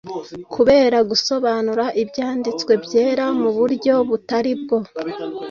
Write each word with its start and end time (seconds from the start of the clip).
Kubera 0.53 0.97
gusobanura 1.09 1.85
Ibyanditswe 2.01 2.71
byera 2.83 3.25
mu 3.41 3.49
buryo 3.57 3.93
butari 4.09 4.51
bwo, 4.61 4.77